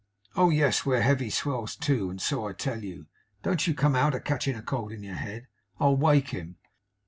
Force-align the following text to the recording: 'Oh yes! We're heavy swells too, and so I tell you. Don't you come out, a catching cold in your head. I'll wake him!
'Oh 0.35 0.49
yes! 0.49 0.83
We're 0.83 1.01
heavy 1.01 1.29
swells 1.29 1.75
too, 1.75 2.09
and 2.09 2.19
so 2.19 2.47
I 2.47 2.53
tell 2.53 2.83
you. 2.83 3.05
Don't 3.43 3.67
you 3.67 3.75
come 3.75 3.95
out, 3.95 4.15
a 4.15 4.19
catching 4.19 4.59
cold 4.63 4.91
in 4.91 5.03
your 5.03 5.13
head. 5.13 5.45
I'll 5.79 5.95
wake 5.95 6.29
him! 6.29 6.57